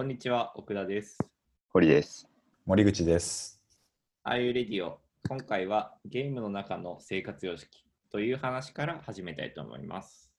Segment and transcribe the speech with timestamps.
[0.00, 1.18] こんにちは、奥田です。
[1.74, 2.26] 堀です。
[2.64, 3.60] 森口です。
[4.22, 10.32] あゆレディオ、今回はゲームの中の生活様式という話から始めたいと思います。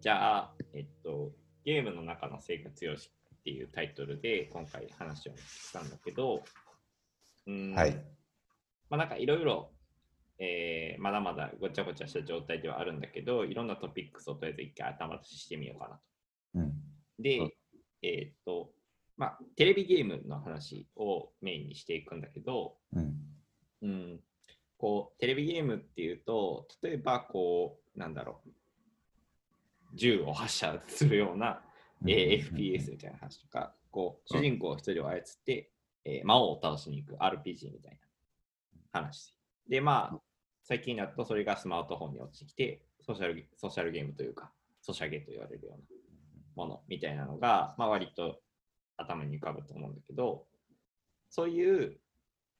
[0.00, 1.32] じゃあ、えっと、
[1.64, 6.44] ゲームの中の生活様式っていうタイトルで今回話をしたんだけど、
[7.46, 7.92] うーんはい。
[8.88, 9.70] まあ、なんかいろいろ、
[10.38, 16.00] えーまだまだごちゃごちゃした状態ではあるんだけど、いろんなトピックスをとりあえず一回頭出ししてみようかなと。
[16.54, 16.72] うん。
[17.18, 17.52] で、うん
[18.02, 18.72] えーっと、
[19.16, 23.16] まあ、テレビゲームの話をメインにしていくんだけど、うん。
[23.82, 24.20] うん、
[24.78, 28.50] こう、テレビゲームっていうと、例えば、こう、なんだろう、
[29.94, 31.62] 銃を発射するような、
[32.06, 35.70] えー FPS みたいな話とか、こう、主人公一人を操って、
[36.04, 37.98] えー魔王を倒しに行く RPG みたい
[38.92, 39.34] な話。
[39.68, 40.20] で、まあ、
[40.64, 45.84] 最近だとそれがスマートフォンに落ちてきて、ソーシャルゲソーシャルゲームというか、ソシャゲと言われるような
[46.56, 48.40] ものみたいなのが、まあ、割と
[48.96, 50.46] 頭に浮かぶと思うんだけど、
[51.28, 51.98] そういう、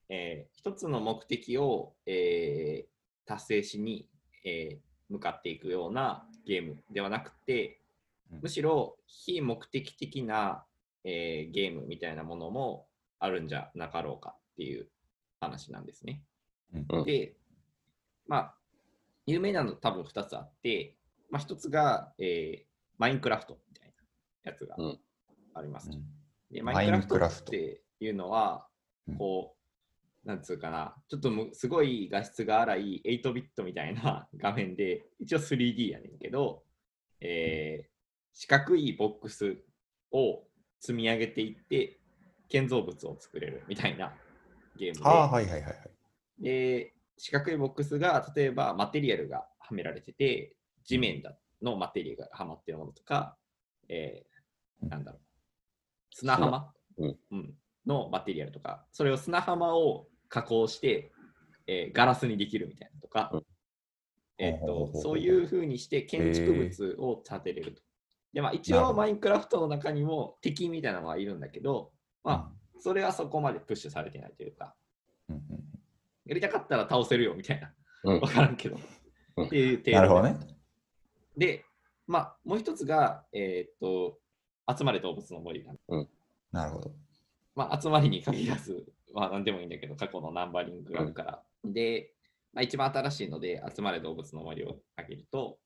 [0.09, 2.91] えー一つの目的を、えー
[3.27, 4.09] 達成しに、
[4.45, 7.81] えー向かっていくようなゲームではなくて、
[8.43, 10.65] むしろ非目的的な、
[11.05, 12.87] えーゲームみたいなものも
[13.21, 14.89] あるんじゃなかろうかっていう
[15.41, 16.23] 話なんですね。
[16.75, 16.87] うん。
[16.91, 17.37] うんで、
[18.27, 18.55] まあ、
[19.27, 20.97] 有名なの多分2つあって、
[21.31, 23.95] まあ、1つが、えーマインクラフトみたい
[24.45, 24.99] なやつがうん。
[25.55, 25.97] ありますと。
[25.97, 26.05] うん。
[26.51, 28.67] で、ママインクラフトっていうのは
[29.09, 29.57] うん、こ
[30.25, 36.65] う、なんつうかな、ちょっとむすごい画質が荒い8ビットみたいな 画面で、一応 3D やねんけど、
[37.21, 37.91] えー
[38.33, 39.59] 四角いボックス
[40.13, 40.45] を
[40.79, 42.00] 積み上げていって、
[42.51, 44.13] 建造物を作れるみたいな
[44.77, 45.91] ゲームで、ああ、はいはいはいはい。
[46.39, 53.37] で、四角いボックスが、例えばマテリアルがはめられてて、地面だのマテリアルがはまってるものとか、
[53.89, 55.21] えーなんだろう、
[56.15, 57.19] 砂浜、うん。
[57.31, 57.55] うん。
[57.87, 61.13] のマテリアルとか、それを砂浜を加工して、
[61.67, 63.47] えーガラスにできるみたいなとか、うん。
[64.39, 67.83] えーとそういうふうにして建築物を建てれると。
[68.33, 71.93] でまあ、一応マインクラフトの中にも敵みたいなのはいるんだけど、
[72.23, 74.75] まあ、それはそこまでプッシュされてないというか、
[75.29, 75.43] うんうん
[76.27, 77.73] やりたかったら倒せるよみたいな。
[78.05, 78.79] うんわからんけど。
[79.37, 80.37] うんっていう程度なるほどね。
[81.37, 81.65] で、
[82.07, 84.19] まあ、もう一つが、えーっと、
[84.73, 85.73] 集まれ動物の森だ、
[86.53, 86.93] なるほど。
[87.57, 91.43] まあ、集まりに限らず、まあ、何でもいいんだけど、過去のナンバリングがあるから。
[91.65, 92.13] で、
[92.53, 95.59] まあ、一番新しいので、集まれ動物の森を挙げると、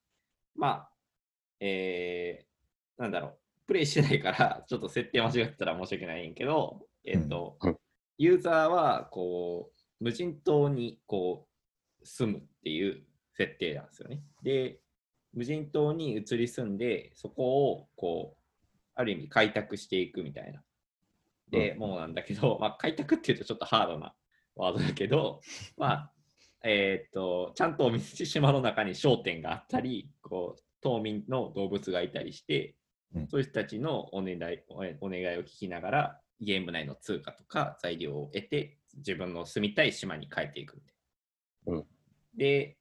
[0.54, 0.90] まあ、
[1.60, 7.78] えー、なんだろう、プレイしてないから、 ちょっと設定間違ってたら申し訳ないんやけど、えーっと、うん。
[8.18, 11.48] ユーザーは、こう、無人島に、こ
[12.00, 14.22] う、住むっていう設定なんですよね。
[14.42, 14.80] で、
[15.32, 18.44] 無人島に移り住んで、そこを、こう、
[18.94, 20.62] ある意味開拓していくみたいな、
[21.50, 21.78] で、うん。
[21.78, 24.14] もうなんだけど、 まあ、開拓っていうとちょっとハードな
[24.54, 25.40] ワードだけど、
[25.76, 26.12] まあ、
[26.62, 32.76] えーっと、ちゃんと道島の中に商店があったり、こう、島民の動物がいたりして、
[33.14, 40.82] うんそういう人たちのお願いおお願いを聞きながら、ゲーム内の通貨とか材料を得て、自分の住みたい島に帰っていく。
[41.66, 41.84] うん
[42.36, 42.76] で、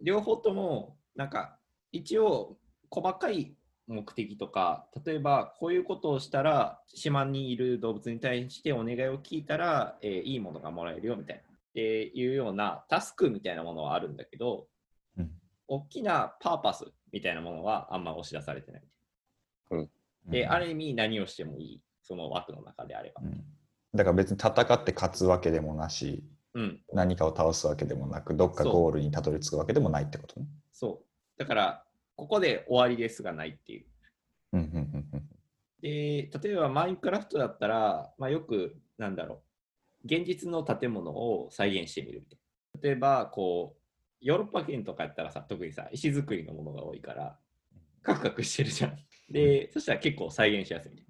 [0.00, 1.58] 両方とも、なんか、
[1.90, 2.58] 一応、
[2.90, 3.56] 細かい
[3.86, 11.42] 目的とか、例えば、こういうことをしたら、島にいる動物に対してお願いを聞いたら、えーいいものがもらえるよみたいな。
[11.42, 11.44] っ
[11.74, 14.68] ていうようなタスクみたいなものはあるんだけど、
[15.16, 15.30] うん
[15.70, 18.82] 大きなパーパスみたいなものはあんま押し出されてない。
[20.26, 23.26] で、うんある意味何をしてもいい、その枠の中であればう。
[23.26, 23.44] ん
[23.94, 26.22] だから別に戦って勝つわけでもなし、
[26.54, 30.46] うん、何かを倒すわけでもなく、どっかゴールにたどり着くわけでもないってことね。
[30.72, 31.38] そう。
[31.38, 31.84] だから、
[32.16, 33.86] ここで終わりですがないっていう。
[34.52, 35.28] うんうんうんうん
[35.80, 39.42] で、例えばマインクラフトだったら、まあ、よく、なんだろ
[40.04, 42.38] う、現実の建物を再現してみるみたい
[42.74, 42.80] な。
[42.82, 43.78] 例えば、こう、
[44.20, 47.38] ヨーロッパ圏とかやったらさ、特にさ、石造りのものが多いから、
[48.02, 48.98] カクカクしてるじゃん。
[49.30, 51.06] で、そしたら結構再現しやすいみたい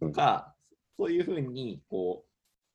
[0.00, 0.08] な。
[0.08, 0.54] とか、
[0.96, 2.28] そういうふうに、こう、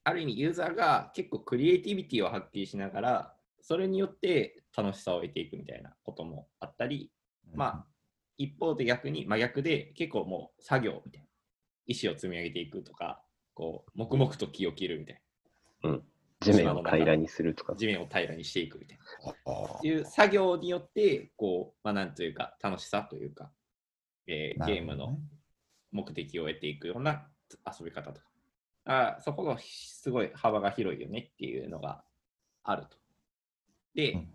[0.03, 7.11] ある意味ユーザーが結構クリエイティビティを発揮しながら、それによって楽しさを得ていくみたいなこともあったり、
[7.55, 7.85] まあ、
[8.37, 11.27] 一方で逆に真逆で結構もう作業みたいな
[11.87, 13.21] 石を積み上げていくとか
[13.53, 15.21] こう黙々と木を切るみたい
[16.41, 17.73] 地面を平らにするとか。
[17.73, 17.79] な。
[17.79, 19.33] 地面を平らにしていくみたいな。
[19.45, 23.49] あっていう作業によってこう、まあ、なんというか楽しさというか、
[24.27, 25.17] えーーゲームの
[25.91, 27.27] 目的を得ていくような
[27.67, 28.27] 遊び方とか
[28.85, 32.03] あそこがすごい幅が広いよねっていうのが
[32.63, 32.97] あると。
[33.95, 34.27] で、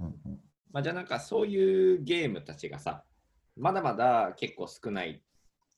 [0.70, 3.04] まあ、じゃあなんかそういうゲームたちがさ、
[3.56, 5.22] まだまだ結構少ない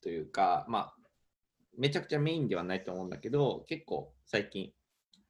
[0.02, 0.94] というか、まあ、
[1.76, 4.72] めちゃくちゃメインではないと思うんだけど、結構最近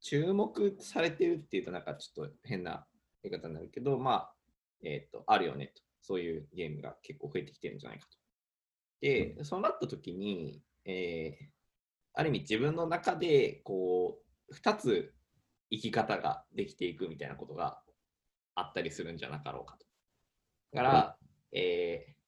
[0.00, 2.86] 注目されてるっていうとなんかちょっと変な
[3.22, 4.34] 言い方になるけど、まあ、
[4.82, 5.82] えっ、と、あるよねと。
[6.02, 8.16] そういうゲームが結構増えてきてるんじゃないかと。
[9.00, 11.50] で、そうなった時に、えー
[12.12, 14.18] ある意味自分の中でこ
[14.48, 15.14] う2つ
[15.70, 17.80] 生き方ができていくみたいなことが
[18.56, 19.86] あったりするんじゃなかろうかと。
[20.72, 21.16] だから、
[21.52, 22.20] えー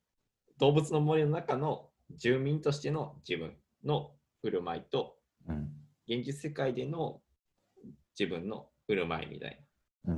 [0.58, 5.16] 動物の森の中の住民としての自分の振る舞いと
[5.48, 5.68] うん
[6.06, 7.20] 現実世界での
[8.18, 9.64] 自分の振る舞いみたい
[10.04, 10.14] な。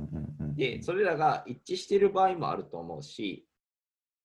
[0.55, 3.47] で、それらが一致している場合もあると思うし、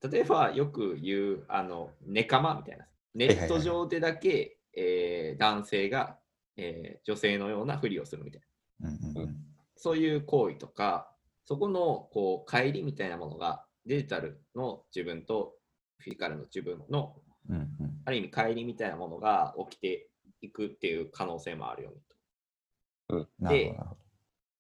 [0.02, 2.87] 例えばよく言う、あの、ネカマみたいな。
[3.14, 6.17] ネット上でだけ、えー男性が、
[6.56, 8.43] えー女性のようなふりをするみたい
[8.81, 8.88] な。
[8.88, 9.37] うんうんうん
[9.82, 11.11] そういう行為とか、
[11.47, 15.55] そこのこう乖離みたいなものがデジタルの自分と
[15.97, 17.17] フィジカルの自分の
[17.49, 20.11] うんうんある意味乖離みたいなものが起きて
[20.43, 21.96] いくっていう可能性もあるよね
[23.08, 23.26] と。
[23.38, 23.96] なるほどなるほ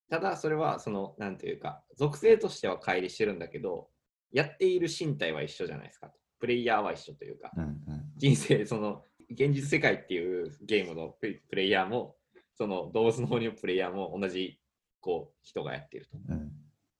[0.08, 3.88] ただそれはそのなんていうか属性としては乖離してるんだけど
[4.32, 6.08] やっている身体は一緒じゃないですか。
[6.08, 7.50] とプレイヤーは一緒というか。
[7.54, 7.62] ど。
[7.62, 8.04] うんうん。
[8.16, 12.16] 人生その現実世界っていうゲームのプレイヤーも
[12.54, 14.58] その動物の方のプレイヤーも同じ
[15.00, 16.18] こう人がやっていると。
[16.28, 16.52] うん。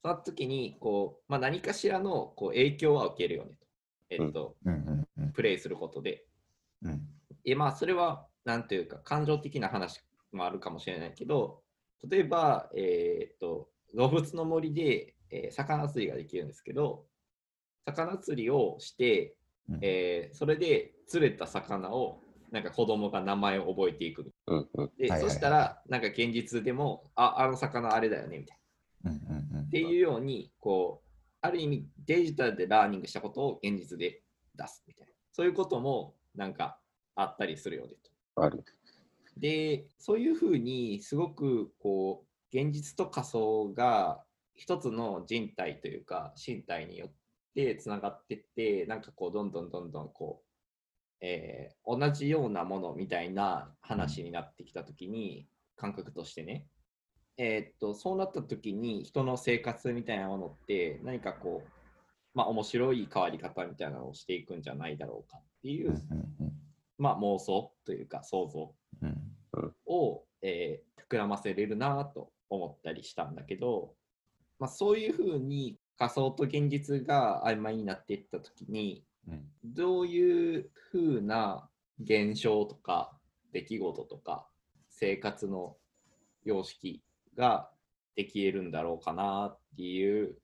[0.03, 3.51] その時にこう、まあ、何かしらのこう影響は受けるよね
[4.17, 4.77] と,、えっとうんう
[5.21, 5.33] んうん。
[5.33, 6.25] プレイすることで。
[6.83, 7.07] うん。
[7.45, 10.01] でまあそれはなんというか感情的な話
[10.33, 11.63] もあるかもしれないけど
[12.09, 17.05] 例えば、えーっと動物の森で、えー魚釣りができるんですけど
[17.87, 19.35] 魚釣りをして、
[19.69, 19.79] うん。
[19.83, 22.23] えーそれで釣れた魚を
[22.53, 24.31] なんか子供が名前を覚えていく。
[24.47, 24.91] うんうん。
[24.99, 25.31] で、はいはいはい。
[25.31, 28.59] そしたらなんか現実でもああの魚あれだよねみたい
[29.05, 29.11] な。
[29.11, 31.09] うんうんうんっていうようにこう
[31.43, 34.23] ある意味デジタルでラーニングしたことを現実で
[34.57, 35.13] 出すみたいな。
[35.33, 36.81] そういうこともなんか
[37.15, 37.95] あったりするよね
[38.35, 38.43] と。
[38.43, 38.65] ある。
[39.37, 44.23] で、そういうふうにすごくこう現実と仮想が
[44.55, 47.13] 一つの人体というか身体によっ
[47.55, 50.47] てつながってって、なんかこうどんどんどんどんこう、
[51.21, 56.67] えー同じようなものみたいな話になってきたときに、感覚としてね、
[57.37, 61.71] えーっと、そうなったときに人の生活みたいなものって何かこう、
[62.35, 65.95] まあ面白い変わり方みたいなのをしていくんじゃないだろうかっていう、
[66.99, 69.75] まあ妄想というか想像うん。
[69.87, 73.95] を、えー膨らませれるなと思ったりしたんだけど、
[74.61, 81.69] まあ、そういうふうに仮想と現実が曖昧になっていった時にうんどういうふうな
[82.03, 83.13] 現象とか
[83.53, 84.47] 出来事とか
[84.89, 85.77] 生活の
[86.43, 87.03] 様式
[87.37, 87.69] が
[88.17, 90.37] でき得るんだろうかなっていう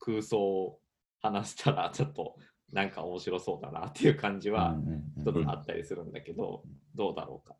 [0.00, 0.80] 空想を
[1.22, 2.34] 話したらちょっと
[2.72, 6.64] なんか面白そうだなっていう感じはうんうん一つあったりするんだけど、
[6.94, 7.54] どうだろうか。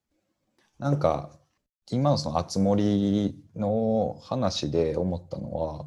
[0.79, 1.39] なんか
[1.91, 5.87] 今のその熱森の話で思ったのは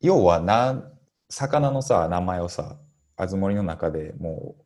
[0.00, 0.90] 要はな
[1.28, 2.76] 魚のさ名前をさ
[3.16, 4.56] 熱森の中でも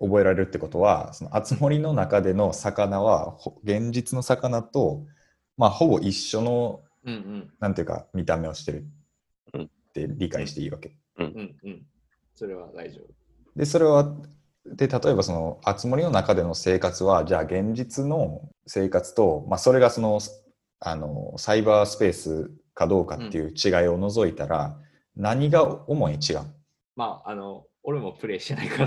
[0.00, 5.06] う覚えられるってことはその熱森の中での魚はほ現実の魚と
[5.56, 8.86] まあほぼ一緒のうんうんなんていうか見た目をしてる
[9.54, 10.96] うんって理解していいわけ。
[11.18, 11.86] うんうん。
[12.34, 13.12] それは大丈夫。
[13.54, 14.16] でそれは
[14.64, 20.20] で例えばその熱森の中での生活はじゃあ現実の生活と、まあ、それがその
[20.80, 24.78] あのサイバースペースかどうかっていう違いを除いたら、
[25.16, 26.40] 何が主に違う？
[26.96, 28.86] まあ、あの、俺もプレイしてないか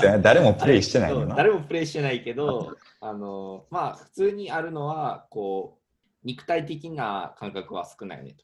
[0.00, 1.34] ら 誰もプレイしてないよな。
[1.36, 5.86] 誰もプレイしてないけど、あの、まあ、普通にあるのは、こう、
[6.26, 8.36] 肉体的な感覚は少ないよね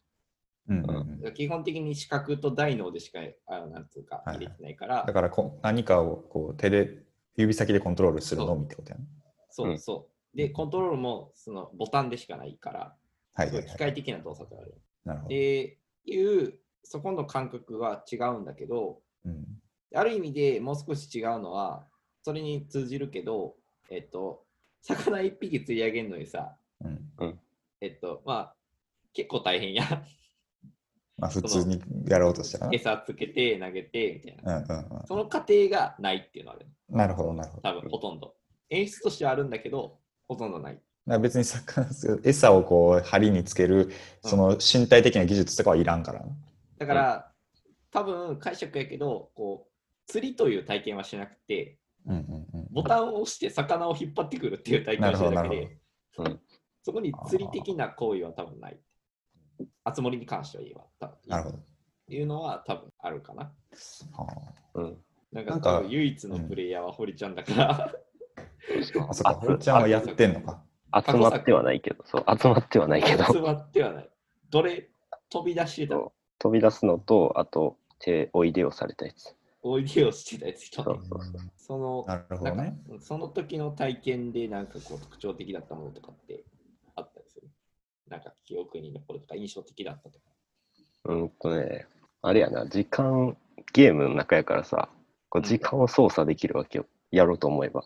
[0.68, 1.32] うんうんうんと。
[1.32, 7.02] 基本的に視覚と大脳でしか、あのなんつうか、はい入れてないから、だからこ何かをこう手で
[7.36, 9.04] 指先でコントロールするのみってことやね。
[9.50, 10.36] そううんそう。
[10.36, 12.96] で、コントロールもそのボタンでしかないから、
[13.34, 13.76] はいはいはい。
[13.76, 14.74] 械的な動作である。
[15.04, 15.28] なるほど。
[15.30, 19.44] で、いう、そこの感覚は違うんだけど、うん
[19.94, 21.86] ある意味でもう少し違うのは、
[22.22, 23.56] それに通じるけど、
[23.90, 24.42] えっと、
[24.80, 27.38] 魚一匹釣り上げるのにさ、うん
[27.82, 28.54] えっと、まあ、
[29.12, 29.84] 結構大変や。
[31.18, 32.74] まあ普通にやろうとしたらな。
[32.74, 34.58] 餌つけて投げてみたいな。
[34.58, 36.66] うんうんうんその過程がないっていうのはある。
[36.88, 37.62] なるほどなるほど。
[37.62, 38.34] 多分ほとんど。
[38.70, 40.80] 演出としてはあるんだけど、ほとんどない。
[41.06, 41.86] 別に魚
[42.22, 43.90] 餌をこう針につける
[44.22, 46.26] その身体的な技術とかはいらんからな。
[46.78, 47.32] だから、
[47.90, 55.78] 多分解釈やけど、こう、釣りという体験はしなくて、うんうんうんボタンを押して魚を引っ張ってくるっていう体験をしてるだけで、
[56.18, 56.40] うん
[56.84, 58.76] そこに釣り的な行為は多分ない。
[59.84, 61.58] あつ森に関しては言えば、多分なるほど。
[62.08, 63.44] いうのは多分あるかな。
[63.44, 63.52] は
[64.74, 64.98] うん。
[65.32, 67.92] なんかなんか多分唯一のプレイヤーは堀ちゃんだから、あ、
[69.08, 70.62] あそっか、堀ちゃんはやってんのか。
[70.94, 74.08] 集まってはないけど、そう、集まってはないけど、集まってはない。
[74.50, 74.90] どれ
[75.30, 75.96] 飛び出してた？
[76.38, 79.34] 飛び出すのと、あと、手、おいでをされたやつ。
[79.62, 81.40] おいでをしてたやつそうそうそう。
[81.56, 82.76] そのなるほどね。
[83.00, 86.42] その時の体験でなんかこう特徴的だったものとかって
[86.96, 87.48] あったりする？
[88.08, 90.24] なんか記憶に残るとか印象的だったとか。
[91.04, 91.86] うんとね、
[92.22, 93.36] あれやな、時間、
[93.72, 94.88] ゲームの中やからさ、
[95.28, 96.86] こう時間を操作できるわけよ。
[97.12, 97.84] やろうと思えば。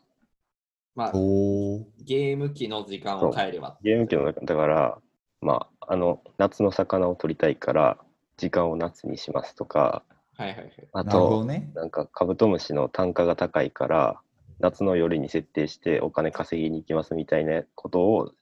[0.97, 3.79] まあゲーム機の時間を変えれば。
[3.83, 4.99] ゲーム機の中、だから、
[5.43, 7.99] まあ、あの、夏の魚を取りたいから、
[8.39, 10.03] 時間を夏にしますとか、
[10.37, 10.71] はいはいはい。
[10.93, 11.71] あと、ね。
[11.75, 14.21] なんかカブトムシの単価が高いから、
[14.59, 18.33] 夏の夜に設定してお金稼ぎに行きますみたいなことを、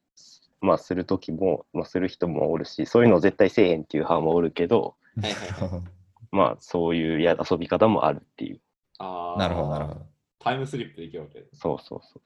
[0.61, 5.81] まあ、するときも、まあ、する人もおるし、そういうのを絶対せえへんっていう派もおるけど、はいはいはい。
[6.31, 8.61] まあ、そういうや遊び方もあるっていう。
[8.99, 10.01] あーなるほど、なるほど。
[10.39, 11.61] タイムスリップできるわけです。
[11.61, 12.23] そうそうそう。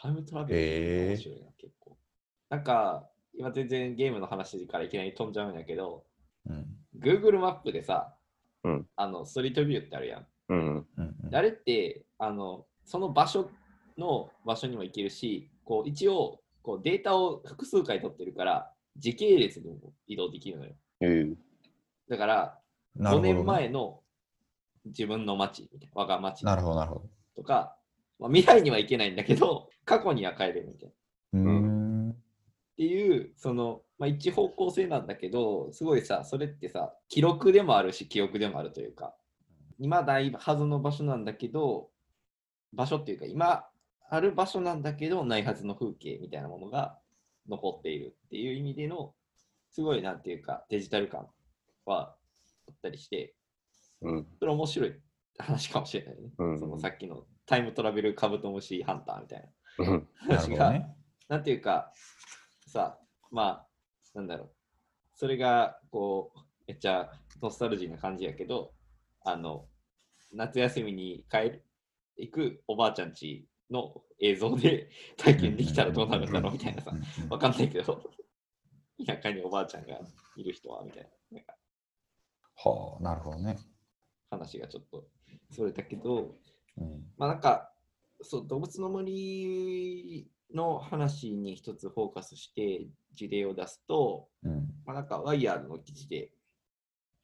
[0.00, 1.96] タイムトラベルって面白いな、結構。
[2.50, 6.04] なんか、今全然ゲームの話からいきなり飛んじゃうんやけど、
[6.48, 6.66] うん。
[6.98, 8.14] Google マップでさ、
[8.64, 10.26] うんあのストリートビューってあるやん。
[10.48, 10.86] うん。
[11.32, 13.50] あれってあのその場所
[13.96, 20.72] の場所にも行けるし、こう一応こうデータを複数回取ってるから、時系列でも移動できるのよ。
[21.02, 21.36] うん。
[22.08, 22.58] だから、
[22.98, 24.00] 5なるほどね年前の
[24.86, 27.08] 自分の町、我が町なるほど、なるほど。
[27.36, 27.76] とか、
[28.18, 30.92] まあ、未来には行けないんだけど、過去には帰れるみたい
[31.32, 31.40] な。
[31.40, 32.10] うーん。
[32.10, 32.14] っ
[32.76, 39.14] ていう、その、まあ、一方向性なんだけど、すごいさ、それってさ、記録でもあるし、記憶でもあるというか、
[39.78, 41.90] 今ないはずの場所なんだけど、
[42.72, 43.66] 場所っていうか、今
[44.08, 46.98] ある場所なんだけど、ないはずの風景みたいなものが
[47.48, 49.14] 残っているっていう意味での、
[49.70, 51.26] すごいなんていうか、デジタル感
[51.84, 52.16] は
[52.68, 53.34] あったりして、
[54.02, 54.26] うん。
[54.38, 54.94] それ面白い
[55.38, 56.30] 話かもしれないね。
[56.38, 60.02] うんそのさっきのタイムトラベルカブトムシハンターみたいな。
[60.16, 60.50] 話。
[61.28, 61.92] なんていうか、
[62.66, 62.98] さ、
[63.30, 63.66] まあ、
[64.14, 64.50] なんだろう、
[65.14, 67.10] それが、こう、めっちゃ
[67.42, 68.72] ノスタルジーな感じやけど、
[69.24, 69.66] あの、
[70.32, 71.64] 夏休みに帰る、
[72.16, 76.92] 行くおばあちゃんちの映像で 体験できたらどうなるんだろうみたいなさ
[77.28, 78.02] わかんないけど、
[79.04, 80.00] 田舎におばあちゃんが
[80.36, 81.40] いる人はみたいな、
[82.56, 83.56] はあ、なるほどね。
[84.30, 85.06] 話がちょっと
[85.50, 86.34] それたけど、
[86.78, 87.04] うん。
[87.16, 87.70] まあなんか、
[88.22, 94.68] そう、動物の森の話に一つフォーカスして事例を出すと、うん。
[94.84, 96.30] まあなんかワイヤードの記事で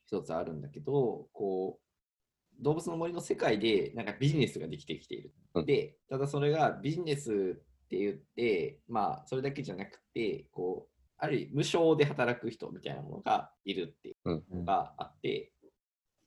[0.06, 5.32] 一つあるんだけど、こう、動物の森の世界でなんかビジネスができてきている。
[5.54, 15.52] うんで、ただそれがビジネスって言って、まあそれだけじゃなくて、こう、ある意味無償で働く人みたいなものがいるっていうのがあって、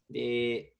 [0.10, 0.74] で、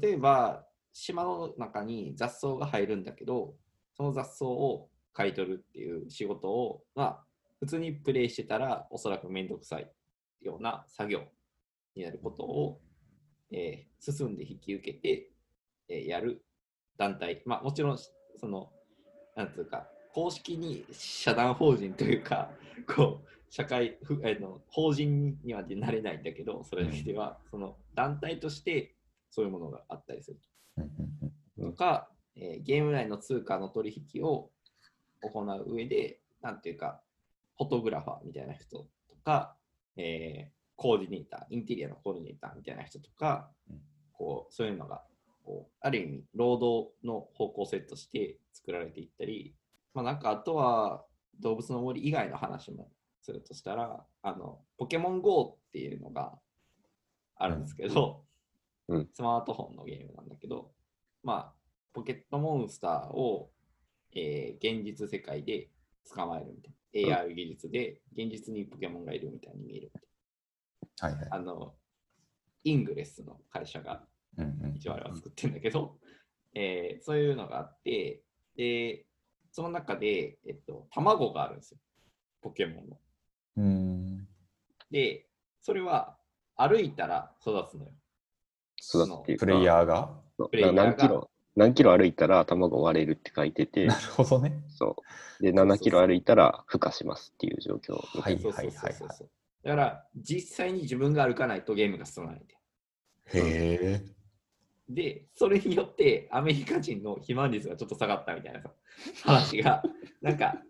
[0.00, 3.54] 例えば島の中に雑草が入るんだけど、
[3.96, 7.24] その雑草を買い取るっていう仕事を、まあ、
[7.60, 9.90] 普通にプレイしてたら、おそらくめんどくさい
[10.40, 11.24] ような作業
[11.96, 12.80] になることを、
[13.50, 15.30] えー進んで引き受けて、
[15.88, 16.44] えーやる
[16.96, 18.70] 団体、まあ、もちろん、その、
[19.34, 22.52] なんつうか、公式に社団法人というか、
[22.86, 28.94] こう、社会ふあの法人にはなれないんだけど、それだけでは、その団体として
[29.30, 30.53] そういうものがあったりすると
[31.74, 34.50] か、えーゲーム内の通貨の取引を
[35.22, 37.00] 行う上で、なんていうか、
[37.56, 38.88] フォトグラファーみたいな人と
[39.24, 39.56] か、
[39.96, 43.48] えーコーディネーター、インテリアのコーディネーターみたいな人とか、
[44.12, 45.02] こうそういうのが
[45.44, 49.54] こう、ある意味、労働の方向性として作られていったり、
[49.92, 51.04] まあ、なんかあとは
[51.40, 52.90] 動物の森以外の話も
[53.22, 56.32] するとしたら、あのポケモン GO っていうのが
[57.36, 58.24] あるんですけど、
[58.88, 60.72] うんスマートフォンのゲームなんだけど、
[61.22, 61.54] まあ、
[61.92, 63.50] ポケットモンスターを、
[64.14, 65.70] えー現実世界で
[66.14, 67.18] 捕まえるみたいな。
[67.24, 70.00] AR 技術で現実にポケモンがいるみたいに見えるみ
[70.96, 71.30] たいはいはい。
[71.30, 71.36] な。
[71.36, 71.74] あの、
[72.62, 74.04] イングレスの会社が
[74.76, 75.98] 一応あれは作ってるんだけど、
[76.54, 78.22] えーそういうのがあって、
[78.56, 79.06] で、
[79.50, 81.78] その中で、えっと、卵があるんですよ。
[82.42, 83.00] ポケモンの。
[83.56, 84.28] うん。
[84.90, 85.26] で、
[85.62, 86.16] それは
[86.56, 87.92] 歩いたら育つのよ。
[88.88, 90.10] 育つっていうかプレイヤーが？
[90.72, 94.64] 何キロ、何キロ歩いたら卵割れるって書いててな、るほどね。
[94.68, 94.96] そ
[95.40, 95.42] う。
[95.42, 98.42] で、7キロ歩いたら孵化しますっていう状況みたいな。
[98.42, 99.30] そうそうそうそうそう。
[99.62, 102.54] だから、実際に自分が歩かないとゲームが進まないんで。
[103.34, 104.02] へえ。
[104.88, 108.70] で、それによってアメリカ人の肥満率がちょっと下がったみたいなさ
[109.22, 109.82] 話が、
[110.20, 110.60] なんか、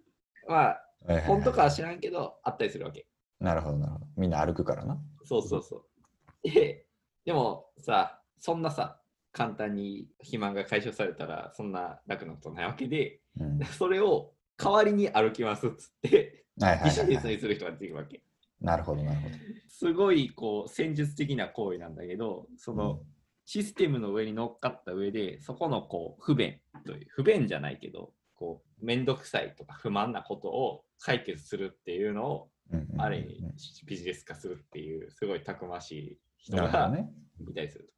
[0.47, 3.07] まあ、はいはいはい本当かは知らんけど、あったりするわけ。
[3.41, 4.07] なるほど、なるほど。
[4.17, 4.99] みんな歩くからな。
[5.25, 6.49] そうそうそう。
[6.49, 6.87] で、
[7.25, 9.01] でもさ、そんなさ、
[9.33, 17.35] 簡単に肥満が解消されたら、そんな楽なことないわけで、うん、は いそれを代わりに歩きますっつって、はいはいビジネスはい。
[17.35, 18.23] にする人が出てくるわけ。
[18.61, 19.35] なるほど、なるほど。
[19.69, 23.03] すごいこう戦術的な行為なんだけど、その
[23.45, 32.51] システムの上に乗っかった上で、そこのこう不便という、不便じゃないけど、こうめんどくさいとか不満なことを解決するっていうのを、
[32.99, 33.43] ある意味
[33.85, 37.13] ビジネス化するっていう、すごいたくましい人がなるほどね。
[37.51, 37.95] いたりすると。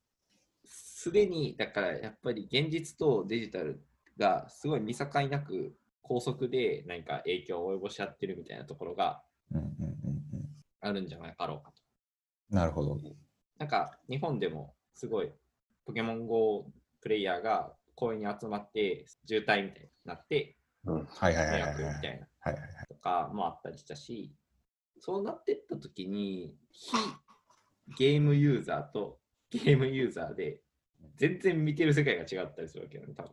[0.64, 3.84] すでに、だからやっぱり現実とデジタル
[4.16, 9.22] がすごい見境なく高速で何か影響を及ぼし合ってるみたいなところが
[10.80, 11.82] あるんじゃなかろうかと。
[12.50, 12.98] なるほど。
[13.58, 15.30] なんか日本でもすごい
[15.84, 21.04] ポケモン GO プレイヤーが公園に集まって渋滞みたいになってうん。
[21.06, 22.26] はいはいはい迷はいみたいな。
[22.88, 24.32] とかもあったりしたし、
[25.00, 26.96] そうなってった時に非
[27.99, 29.19] ゲームユーザーと
[29.50, 30.61] ゲームユーザーで
[31.16, 33.33] 全然見てる世界が違ったりするわけよね、多分。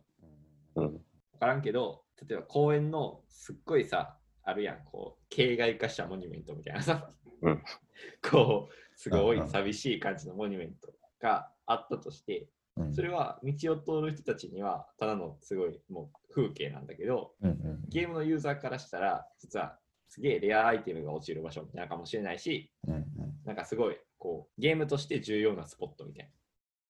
[0.76, 0.92] うん。
[0.92, 1.00] 分
[1.40, 7.10] からんけど、例えば公園のすっごいさ、あるやん、こう、形骸化したモニュメントみたいなさ、
[7.42, 7.62] うん。
[8.30, 12.94] こう、すごい寂しい感じのモニュメントがあったとして、うん。
[12.94, 17.84] それは道を通る人たちにはただのすごいもう風景なんだけど、うんうん。
[17.88, 23.04] ゲームのユーザーからしたら、実はすげえレアアイテムが落ちる場所みたいなかもしれないし、うんうん
[23.44, 26.30] なんかすごいこうゲームとして重要なスポットみたい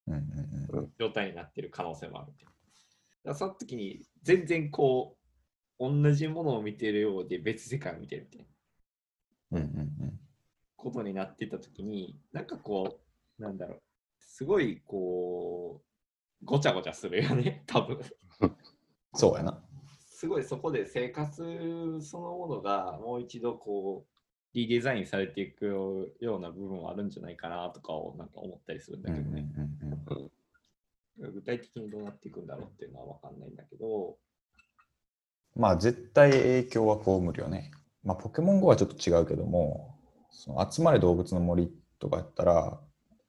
[0.06, 0.16] な。
[0.16, 2.46] うんうんうん状態になってる可能性もあるみたい
[3.24, 3.34] な。
[3.34, 5.16] その時に全然こ
[5.78, 8.46] う同じものを見てるようで別世界を見てるみたい
[9.50, 10.20] なうんうん
[10.76, 12.98] ことになってた時になんかこ
[13.38, 13.82] うなんだろう
[14.18, 15.80] すごいこ
[16.42, 17.98] うごちゃごちゃするよね多分
[19.14, 19.62] そうやな。
[20.24, 24.10] すごいそこで生活そのものがもう一度こう
[24.54, 25.66] リデザインされていく
[26.18, 29.46] ような部分はあるんじゃないかなとかをなんか思ったりするんだけどね。
[31.18, 34.16] 具体的にどうなっていくんだろうっていうのは分かんないんだけど、
[35.56, 37.70] まあ絶対影響は被るよね。
[38.02, 39.94] まあポケモン GO はちょっと違うけども、
[40.30, 42.80] その集まれ動物の森とかやったら、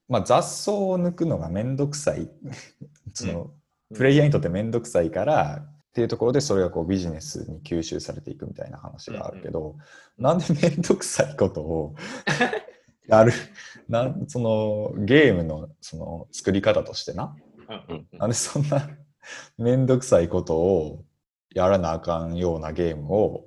[0.08, 2.30] まあ雑草を抜くのがめんどくさい。
[3.12, 3.50] その
[3.94, 9.76] プレイヤーにとってめんどくさいから、っていうところでそれがこうビジネスに吸収されていくみたいな話があるけど、
[10.18, 11.94] なんでめんどくさいことを
[13.08, 13.32] やる？
[13.88, 17.34] なんそのゲームのその作り方としてな。
[17.66, 18.18] うんうんうん。
[18.18, 18.90] なんでそんな
[19.56, 21.04] めんどくさいことを
[21.54, 23.46] やらなあかんようなゲームを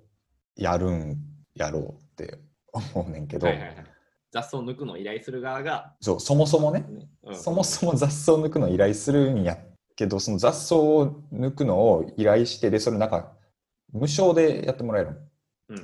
[0.55, 1.17] やるん
[1.53, 2.39] やろうって
[2.73, 3.85] 思うねんけど、はいはいはい。
[4.31, 7.35] 雑草を抜くのを依頼する側が、そうそもそもね、ねうん。
[7.35, 9.55] そもそも雑草を抜くのを依頼するんや
[9.99, 13.33] けどその雑草を抜くのを依頼してでそれなんか
[13.91, 15.17] 無償でやってもらえる
[15.67, 15.81] うん、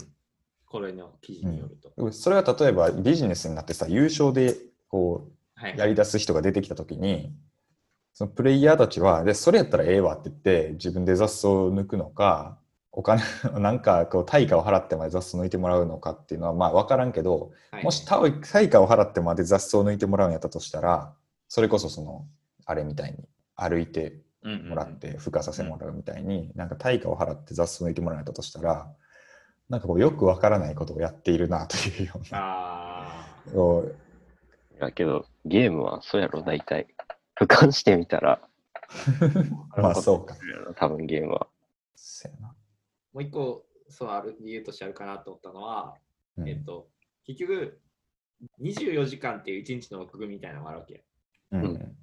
[0.65, 1.91] これの記事によると。
[2.01, 4.55] のそれが例えばビジネスになってさ優勝で
[4.87, 5.75] こはい。
[5.75, 7.35] うやり出す人が出てきた時に
[8.13, 12.57] そのプレイヤーたちはでそれやったらええわって言って自分で雑草を抜くのか
[12.93, 13.21] お金
[13.59, 17.83] なんかこう対価を払ってまで雑草抜いてもらうのかっていうのはまあ分からんけどはい。
[17.83, 21.13] もし対対価を払ってまで雑草を抜いてもらうんやったとしたら
[21.49, 22.25] それこそその
[22.65, 23.17] あれみたいに
[23.55, 28.91] 歩いてもらって孵化させてもらうみたいになんか対価を払って雑草を抜いてもらうんやったとしたら
[29.69, 33.05] なんかこうよく分からないことをやっているなというようなあ
[34.79, 36.87] だけど、ゲームはそうやろ、大体。
[37.39, 38.41] 俯瞰してみたら。
[39.77, 40.35] まあそうか。
[40.75, 41.47] 多分ゲームは。
[41.95, 42.47] そうやな
[43.13, 45.95] もう一個、そうある理由としてあるかなと思ったのは、
[46.37, 46.89] うんえっと、
[47.25, 47.81] 結局、
[48.61, 51.03] 24時間っていう一日の枠組みみたいなのがあるわけ。
[51.51, 51.94] うんうん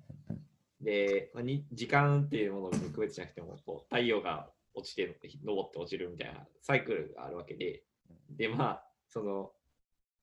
[0.83, 7.83] で、まあに時間っていうものを区別しなくても、こう太陽が落ちて、昇って落ちるみたいなサイクルがあるわけで、
[8.31, 9.53] で、まあ、その、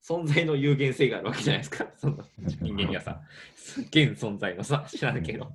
[0.02, 2.26] 存在の有限性があるわけじゃないですか、 その
[2.62, 3.22] 人間にはさ、
[3.88, 5.52] 現存在のさ、知らんけど。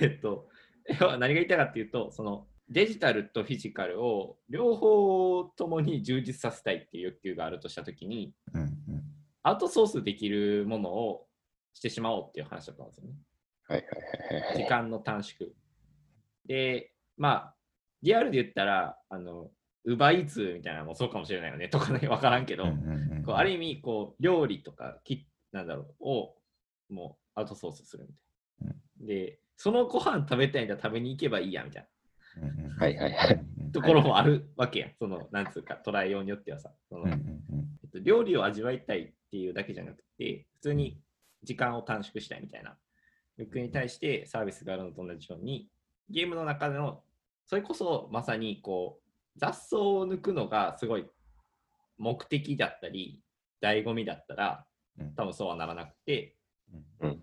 [0.00, 0.48] えっと、
[0.88, 8.70] 何が言いたいかっていうと、そのデジタルとフィジカルを両方ともに充実させたいっていう欲求があるとしたときに、うんうん。
[9.42, 11.26] アウトソースできるものを
[11.74, 13.14] してしまおうっていう話だったんですよね。
[13.70, 13.84] はい
[14.30, 14.56] はいはい。
[14.56, 15.50] 時間の短縮。
[16.46, 17.54] で、まあ、
[18.02, 19.50] リアルで言ったら、あの、
[19.84, 26.36] ウバイーツみたいなのもそうかもしれないよね とかね、わからんけど、うんうんうんこうある意味、こう、料理とか、きなんだろう、を、
[26.88, 29.06] もう、アウトソースするみたいな。
[29.06, 31.88] で、そのご飯食べたいんだら食べに行けばいいや、みたい
[32.38, 34.88] うんうんはいはいはいなところもあるわけや。
[34.98, 37.18] その、なんつうか、捉えようによってはさ、そのうんうん
[37.50, 40.98] うんえっと、料理を味わいたいっていうだけじゃなくて、普通に
[41.42, 42.78] 時間を短縮したいみたいな
[43.40, 45.68] 欲求に対してサービスがあるのと同じように、
[46.08, 47.02] ゲームの中での、
[47.46, 51.06] それこそまさにこう、雑草を抜くのがすごい
[51.98, 53.20] 目的だったり、
[53.62, 54.66] 醍醐味だったら
[54.98, 56.36] うん、多分そうはならなくて、
[57.00, 57.22] うん。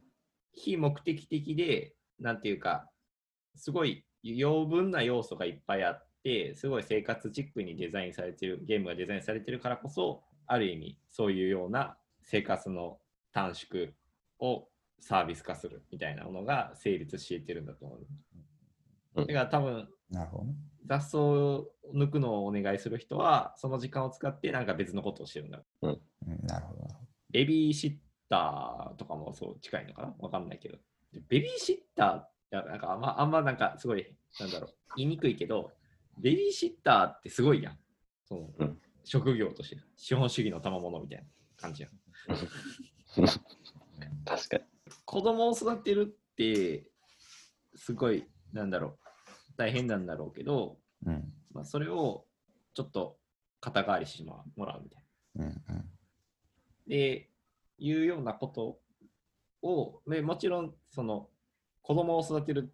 [0.54, 2.90] 非目的的で、なんていうか、
[3.56, 13.00] すごい余分な要素がいっぱいあって、すごい生活チックにデザインされてる、ゲームがデザインされてるからこそ、ある意味、そういうような生活の
[13.34, 13.90] 短縮
[14.40, 14.68] を
[15.00, 18.00] サービス化するみたいなものが成立していってるんだと思う。
[18.00, 18.06] うん
[19.16, 20.54] だから多分、なるほどね。
[20.86, 25.64] 雑草を抜くのをお願いする人は、その時間を使ってなんか別のことをしてるんだ。
[25.82, 26.00] うん、
[26.44, 26.88] なるほど。
[27.32, 27.96] ベビーシッ
[28.30, 30.14] ターとかもそう近いのかな？
[30.20, 30.78] わかんないけど。
[31.12, 34.06] でベビーシッター、いやなんかあんま、あんまなんかすごい、
[34.40, 35.72] なんだろう、言いにくいけど、
[36.20, 37.80] ベビーシッターってすごいやん。
[38.28, 41.92] そのうん職業として、資本主義の賜物みたいな感じやん。
[44.26, 44.64] 確かに。
[45.06, 46.89] 子供を育てるって、
[47.76, 49.00] すごい、なんだろう、
[49.58, 52.26] 大変なんだろうけど、うん、まあ、それを
[52.73, 53.17] ちょっと
[53.60, 55.04] 肩代わりしてもらうみたい
[55.36, 55.45] な。
[55.45, 55.89] うん、うん。
[56.88, 57.30] で、
[57.80, 58.80] いうようなこと
[59.62, 61.30] を、でもちろん、その、
[61.82, 62.73] 子供を育てる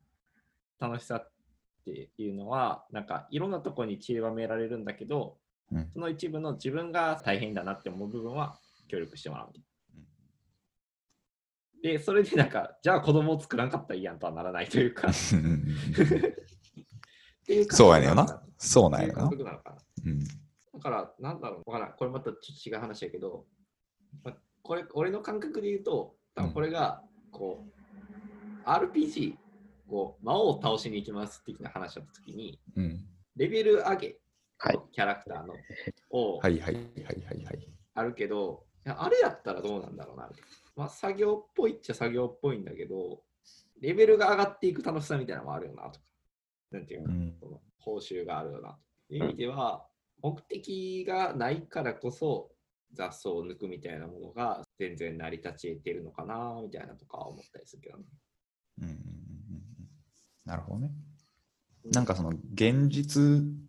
[0.80, 1.32] 楽しさっ
[1.86, 5.38] ていうのは、なんか、いろんなところに散りばめられるんだけど、
[5.72, 9.73] うんその一部の自分が大変だなって思う部分は協力してもらうみたいな。
[11.84, 15.12] で、それでなんか、じゃあ子供を作らんかったらいいやんとはならないというか、う
[17.70, 18.42] そうやねんよな。
[18.58, 19.24] そうなんやな。
[19.24, 19.78] 覚なのかな。
[20.06, 20.24] うん。
[20.24, 20.30] だ
[20.82, 21.98] から、なんだろう、わからん。
[21.98, 23.46] これまたちょっと違う話やけど、
[24.24, 27.66] まあこれ、俺の感覚で言うと、多分これが、こ
[28.66, 29.36] う、RPG、
[29.90, 33.06] こう、魔王を倒しに行きます的な話だったときに、うん。
[33.36, 34.18] レベル上げ、
[34.58, 35.56] はいキャラクターの、
[36.12, 37.68] を、はいはいはいはいはい。
[37.96, 40.30] あるけど、あれやったらどうなんだろうな。
[40.76, 43.22] まあ、作業っぽいっちゃ作業っぽいんだけど、
[43.80, 46.06] レベルが上がっていく楽しさみたいなのもあるよな、とか。
[46.72, 47.36] なんていうのうん。
[47.40, 48.78] その報酬があるよな。
[49.08, 49.86] という意味では、
[50.22, 52.52] 目的がないからこそ
[52.94, 58.06] 雑草を抜くみたいなものが全然成り立ち得てるのかなみたいなとか思ったりするけどね。
[58.80, 59.14] うんうん
[60.46, 60.92] なるほどね。
[61.86, 63.22] なんかその現実、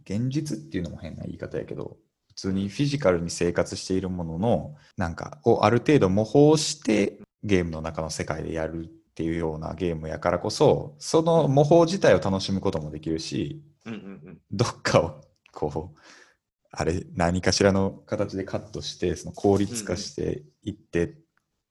[0.05, 1.97] 現実っていうのも変な言い方やけど、
[2.35, 14.39] 普通にフィジカルに生活しているものの、なんかをある程度模倣してゲームの中の世界でやるっていうようなゲームやからこそ、その模倣自体を楽しむこともできるし、うんうんうん。
[14.51, 15.21] どっかを
[15.53, 15.99] こう、
[16.73, 21.17] あれ、何かしらの形でカットして、その効率化していって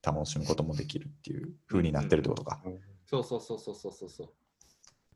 [0.01, 2.61] 楽しむこともできるっていう風になってるってことか。
[3.05, 4.27] そうそうそうそうそうそうそう。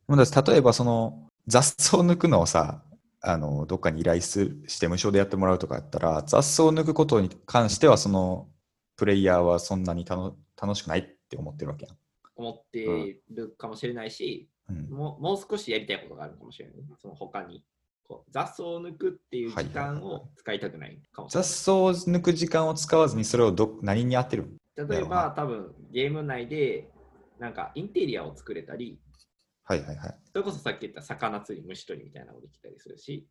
[0.07, 2.83] もうだって例えばその雑草を抜くのをさ、
[3.21, 8.47] あの、どっかに依頼するして無償でやってもらうとかやったら、雑草を抜くことに関しては、その
[8.95, 11.97] プレイヤーはそんなに楽楽しくないって思ってるわけやん。
[12.35, 14.89] 思ってるかもしれないし、うん。
[14.89, 16.75] もうもう少しやりたいことがあるかもしれない。
[17.01, 17.63] その他に
[18.03, 21.47] こう雑草を抜くっていう時間を使いたくないかもしれない。
[21.47, 24.47] 雑草を抜く時間を使わずにそれをど何に当てる？
[24.75, 26.87] 例えば多分ゲーム内で
[27.39, 28.99] なんかインテリアを作れたり、
[29.63, 30.15] はいはいはい。
[30.37, 33.27] それこそさっき言った魚釣り、虫取りみたいなのもできたりするし、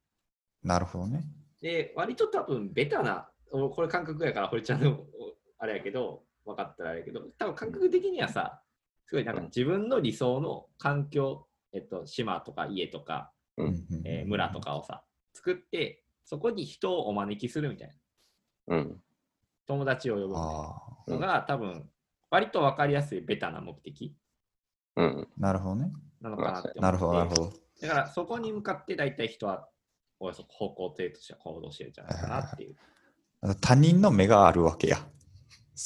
[0.64, 1.22] なるほどね。
[1.62, 5.06] で、割と多分ベタな、おこれ感覚やから、堀ちゃんのお
[5.60, 8.60] あれやけど、分かったらあれやけど、多分感覚的にはさ、
[9.04, 17.88] すごいなんか自分の理想の環境、えっと、島とか家とか、うんうんうんえー村とかをさ、作って、そこに人をお招きするみたい
[18.66, 19.00] な、うん。
[19.68, 21.88] 友達を呼ぶみたいなああ、のが、多分
[22.30, 24.12] 割と分かりやすいベタな目的
[24.96, 25.28] うん。
[25.38, 25.92] なるほどね。
[26.30, 27.52] なのかなってるほど、なるほど。
[27.82, 29.68] だからそこに向かって大体人は
[30.18, 32.76] およそ方向性としては行動してるんじゃないかなっていう。
[33.60, 34.98] 他人の目があるわけや。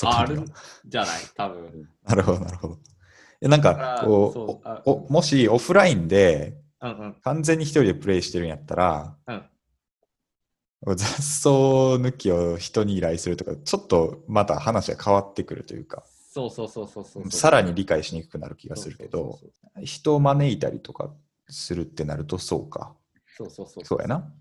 [0.05, 0.47] あるん
[0.87, 1.21] じゃない？
[1.37, 1.89] 多分。
[2.05, 2.79] なるほど、なるほど。
[3.41, 6.57] えなんだかこそうおお、もしオフラインで。
[7.23, 9.43] 完全に一人でプレイしてるんやったら、うん
[10.97, 17.33] 雑草抜きを人に依頼するとか、ちょっとまた話が変わってくるというか、そうそうそうそうそうそう。
[17.33, 21.13] さらに理解しにくくなる気がするけど、そう人を招いたりとか
[21.49, 22.95] するってなるとそうか。
[23.37, 23.85] そうそうそう。
[23.85, 24.33] そうやな。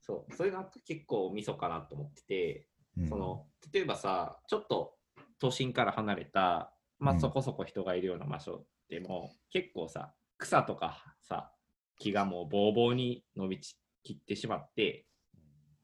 [0.00, 0.34] そう。
[0.34, 4.94] そういうのが結構ミソかなと思ってて、うんその、例えばさ、ちょっと
[5.38, 11.52] 都心から離れた、まうんあそこそこ人がいるような場所でも、結構さ、草とかさ、
[11.98, 15.04] 木がもうぼうぼうに伸びち切ってしまって、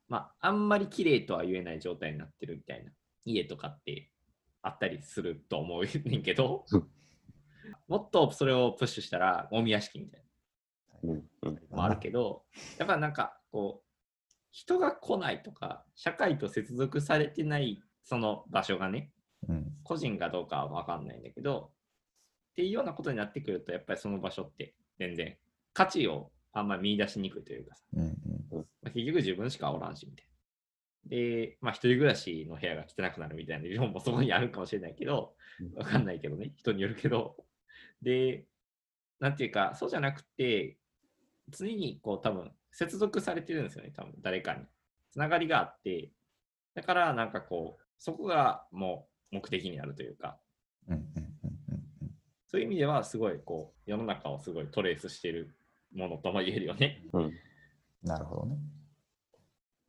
[0.09, 2.91] まあ、あんまり綺麗とは言えない状態になってるみたいな
[3.27, 4.11] 家とかって
[4.67, 6.87] あったりすると思うねんけどうん、
[7.89, 10.25] もっとそれをプッシュしたら、ゴミ屋敷みたい
[11.05, 11.11] うん。
[11.43, 11.59] うん。
[11.71, 12.43] もあるけど、
[12.79, 13.87] やっぱなんかこう、
[14.51, 19.13] 人が来ないとか、社会と接続されてないその場所がね、
[19.49, 19.73] うん。
[19.85, 21.71] 個人かどうかは分かんないんだけど、
[22.53, 25.37] っていうようなことになってくると、やっぱりその場所って全然
[25.73, 28.03] 価値をあんまり見出しにくいというかさ、うん。
[28.03, 28.67] うん。
[28.83, 30.27] まあ結局自分しかおらんしみたい
[31.09, 35.35] で、まあ、一人暮らしの部屋が汚くなるみたいな理論もそこにあるかもしれないけど、
[35.77, 37.37] わかんないけどね、人によるけど。
[38.03, 38.47] で、
[39.21, 40.77] なんていうか、そうじゃなくて、
[41.49, 44.65] 常にこう多分接続されてるんですよね、多分誰かに。
[45.11, 46.11] つながりがあって、
[46.75, 50.39] だからなんかこう、そこがもう目的になるというか、
[52.49, 55.55] そういう意味ではすごいこう、世の中をすごいトレースしてる
[55.95, 57.03] ものとも言えるよね。
[57.13, 57.33] うん。
[58.03, 58.57] なるほどね。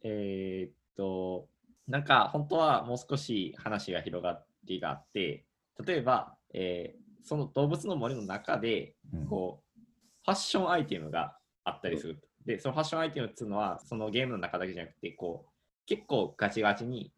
[0.03, 1.47] えーっと、
[1.87, 5.45] なんか本当はもう少し話が広がりがあって、
[5.85, 9.79] 例えば、えーその動物の森の中で、うんこう、
[10.23, 12.21] ファッションアイテムがあったりする。
[12.45, 17.11] で、そのファッションアイテムっていうのは、そのゲームの中だけじゃなくて、こう、結構ガチガチに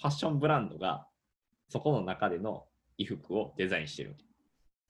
[0.00, 1.08] ファッションブランドが
[1.68, 2.66] そこの中での
[2.98, 4.16] 衣服をデザインしてる。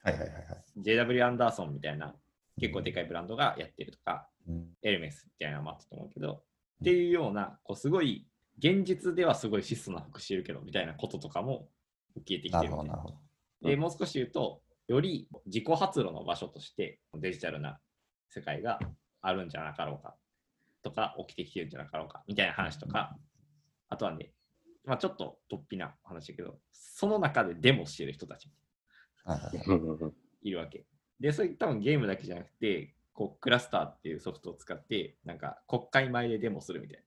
[0.03, 0.45] はいはいはいはい。
[0.77, 2.15] JW アンダーソンみたいな
[2.59, 6.43] 結構でかいブランドがやってるとか、うんエルメスみたいなのもあったと思うけど、
[6.81, 11.69] っていうような、こうすごい、現実ではすごい質素な服してるけど、みたいなこととかも
[12.15, 13.17] 受けてきてるみたいななるほど。
[13.61, 17.79] で、もう少し言うと、より自己発露の場所としてデジタルな
[18.29, 18.79] 世界が
[19.21, 20.15] あるんじゃなかろうか
[20.81, 23.15] とか、起きてきてるんじゃなかろうかみたいな話とか、
[23.89, 24.31] あとはね、
[24.85, 28.49] まあ、ちょっと突飛な話だけど、その中でデモしてる人たち
[29.23, 30.85] はいはいはいうんうんうんいるわけ。
[31.19, 37.03] で、それ多分ゲームだけじゃなくて、こうクラスターっていうソフトを使って、なんか国会前でデモするみたいな。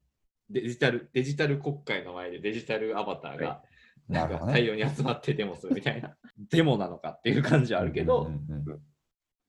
[0.60, 3.62] デジタル、デジタル国会の前でデジタルアバターが、は
[4.10, 4.52] なんかなるほどね。
[4.52, 6.14] 大量に集まってデモするみたいな。
[6.50, 8.30] デモなのかっていう感じはあるけど、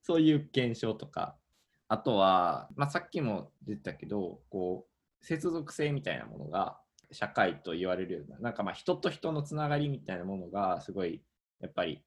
[0.03, 1.35] そういう現象とか、
[1.89, 4.87] あとは、まあ、さっきも出てたけど、こ
[5.21, 6.79] う、接続性みたいなものが
[7.11, 11.21] 社会と言われるような、なんかまあ人と人のつながりみたいなものがすごい、
[11.59, 12.01] やっぱり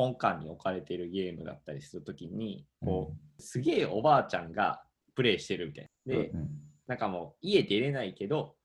[0.00, 4.82] 根幹に置かれているゲームだったりするときに、こう、すげえおばあちゃんが
[5.14, 6.14] プレイしてるみたいな。
[6.14, 6.48] で、うん
[6.90, 8.56] なんかもう家出れないけど、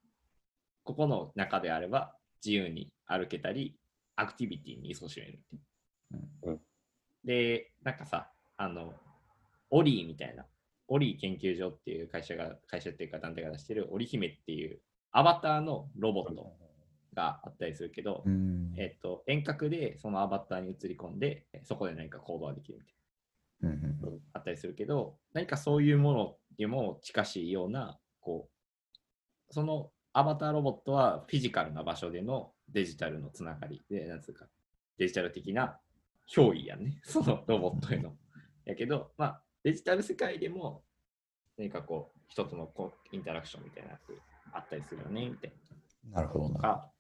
[0.84, 3.78] ここの中であれば自由に歩けたり、
[4.15, 6.50] アクティビティに勤しめるっていう。
[6.50, 6.60] うん。
[7.24, 8.95] で、なんかさ、あの、
[9.69, 10.48] オリーみたいな、
[10.88, 14.80] オリー研究所っていう会社が、会社っていうか団体が出してるオリ姫っていう
[15.12, 16.52] アバターのロボット
[17.15, 22.95] があったりするけど、うんえっと、遠隔でそのアバターに移り込んで、そこで何か行動ができるみたいな。
[23.62, 28.49] うんうんうんあったりするけど、何かそういうものにも近しいような、こ
[29.49, 34.45] う、そのアバターロボットはフィジカルな場所でのデジタルのつながりで、なんつうか、
[34.97, 35.80] デジタル的な
[36.30, 38.15] 憑依やね、 そのロボットへの。
[38.65, 40.84] やけど、まあ、デジタル世界でも、
[41.58, 43.97] 何かこう、人とのこうインタラクションみたいなの
[44.54, 45.54] あったりするよね、みたい
[46.12, 46.91] なるほどな。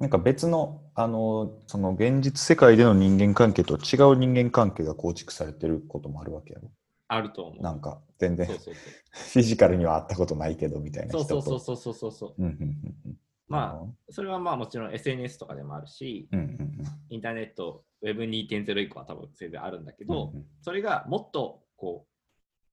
[0.00, 6.70] なんか別の、あの、その現実世界での人間関係と違う人間関係が構築されてることもあるわけやろ。
[7.08, 7.62] あると思う。
[7.62, 8.74] なんか全然そうそう
[9.12, 11.22] フィジカルには会ったことないけどみたいなそう。
[11.24, 11.42] 人と。
[11.42, 12.42] そうそうそうそうそうそう。
[12.42, 13.18] うんうんうんうん。
[13.46, 16.70] まあ、それはまあもちろん SNS とかでもあるし、うんうんうん
[17.10, 22.10] インターネット Web2.0 以降は多分全然あるんだけど、うんうんそれがもっとこう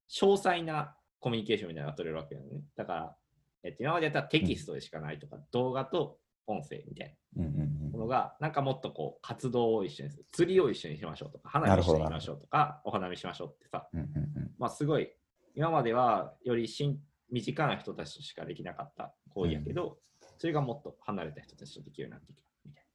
[0.10, 2.62] 詳細なコミュニケーションみたいなのが取れるわけだよね。
[2.76, 3.18] だから、
[3.64, 7.44] えっと、今までやったらテキストでしかないとか、動画と音声みたいな。
[7.92, 10.26] ものが、なんかもっとこう活動を一緒にする。
[10.32, 14.10] 釣りを一緒にしましょうとか、花火一緒にしましょうとか、お花見しましょうってさ、うんうんう
[14.46, 14.52] ん。
[14.58, 15.12] まあすごい、
[15.56, 20.00] 今まではより身身近な人たちとしかできなかった行為やけど、
[20.38, 22.86] それがもっと離れた人たちとできるようになってきたみたい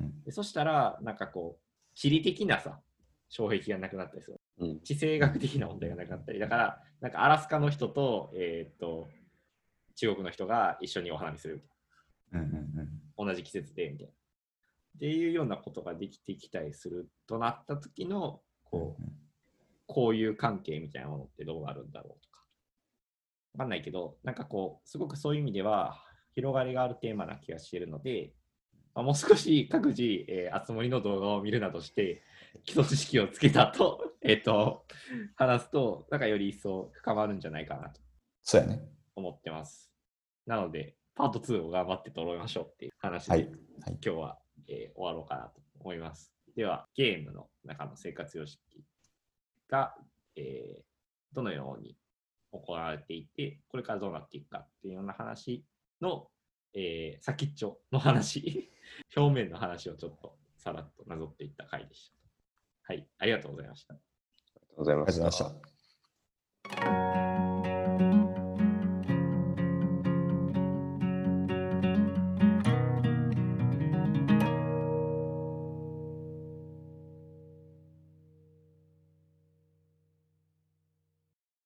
[0.00, 0.06] な。
[0.06, 0.22] うん。
[0.24, 2.80] でそしたら、なんかこう、地理的なさ、
[3.28, 4.40] 障壁がなくなったりする。
[4.58, 4.80] うん。
[4.80, 9.08] 地政学的な問題がなくなったり、だから、なんかアラスカの人と、えーっと、
[9.94, 11.68] 中国の人が一緒にお花見するみたい
[12.32, 12.86] うんうんうんな。
[13.16, 14.12] 同じ季節で、みたいな。
[14.12, 19.02] っていうようなことができてきたりするとなった時の、こう、
[19.86, 22.40] こういう関係みたいなものってどうなるんだろうとか。
[23.54, 28.32] わかんないけど、なんかこう、すごくそういう意味では、広がりがあるテーマな気がしているので、
[28.94, 32.22] まあもう少し各自、えー、あつ森の動画を見るなどして、
[32.64, 34.84] 基礎知識をつけたと、 えっ、と、
[35.36, 38.00] 話すと、なんかより一層深まるんじゃないかなと
[38.42, 38.82] そうやね。
[39.14, 39.92] 思ってます。
[40.46, 43.40] なので、パート2を頑張って撮りましょうっていう話で、はい。
[43.40, 43.52] はい。
[43.84, 46.32] 今日は、えー終わろうかなと思います。
[46.56, 48.60] では、ゲームの中の生活様式
[49.68, 49.94] が、
[50.36, 50.82] えー
[51.32, 51.96] どのように
[52.50, 55.64] 行われていて、これからどうなっていくかっていうような話
[56.00, 56.28] の、
[56.74, 58.70] えー先っちょの話、
[59.16, 62.92] 表面の話をちょっとさらっとなぞっていった回でした。
[62.92, 63.94] はい、ありがとうございました。
[63.94, 64.02] あり
[64.62, 65.38] がとうございまし。
[65.38, 66.99] た。